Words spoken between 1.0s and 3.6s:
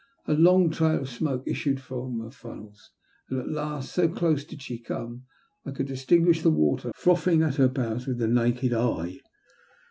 of smoke issued from her funnels; and at